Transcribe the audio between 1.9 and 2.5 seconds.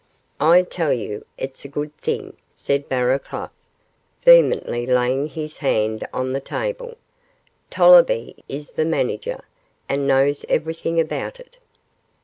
thing,'